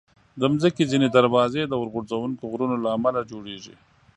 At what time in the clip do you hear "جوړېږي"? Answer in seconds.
3.31-3.75